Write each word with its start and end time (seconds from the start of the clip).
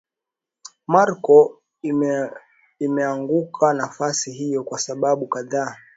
Morocco 0.87 1.61
imeanguka 2.81 3.73
nafasi 3.73 4.31
hiyo 4.31 4.63
kwa 4.63 4.79
sababu 4.79 5.27
kadhaa 5.27 5.75